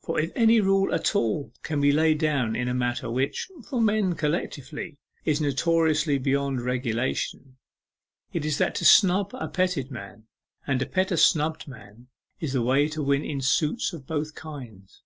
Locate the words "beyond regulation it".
6.16-8.46